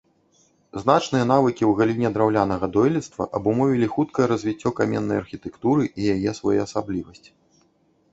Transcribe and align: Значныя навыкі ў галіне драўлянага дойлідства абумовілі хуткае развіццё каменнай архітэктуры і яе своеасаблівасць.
Значныя 0.83 1.25
навыкі 1.31 1.63
ў 1.65 1.71
галіне 1.79 2.09
драўлянага 2.15 2.69
дойлідства 2.77 3.27
абумовілі 3.39 3.89
хуткае 3.97 4.25
развіццё 4.33 4.69
каменнай 4.81 5.21
архітэктуры 5.25 5.83
і 5.99 6.09
яе 6.15 6.31
своеасаблівасць. 6.39 7.23